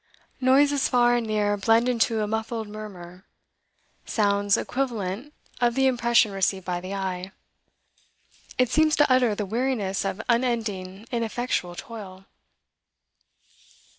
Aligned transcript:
Noises 0.39 0.89
far 0.89 1.15
and 1.17 1.27
near 1.27 1.55
blend 1.57 1.87
into 1.87 2.21
a 2.23 2.27
muffled 2.27 2.67
murmur, 2.67 3.23
sound's 4.03 4.57
equivalent 4.57 5.31
of 5.59 5.75
the 5.75 5.85
impression 5.85 6.31
received 6.31 6.65
by 6.65 6.81
the 6.81 6.95
eye; 6.95 7.31
it 8.57 8.71
seems 8.71 8.95
to 8.95 9.13
utter 9.13 9.35
the 9.35 9.45
weariness 9.45 10.03
of 10.03 10.19
unending 10.27 11.05
ineffectual 11.11 11.75
toil. 11.75 12.25